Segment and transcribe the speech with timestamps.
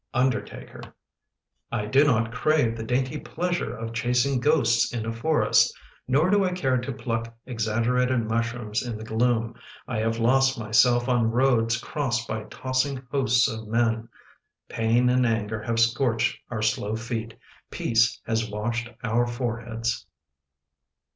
[0.15, 0.81] Undertaker
[1.71, 5.77] I do not crave the dainty pleasure Of chasing ghosts in a forest!
[6.07, 9.53] Nor do I care to pluck Exaggerated mushrooms in the gloom.
[9.87, 14.09] I have lost myself on roads Crossed by tossing hosts of men.
[14.67, 17.35] Pain and anger have scorched our slow feet:
[17.69, 20.07] Peace has washed our foreheads.